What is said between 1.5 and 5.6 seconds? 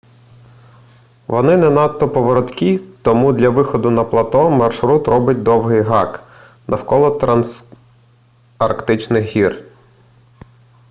не надто повороткі тому для виходу на плато маршрут робить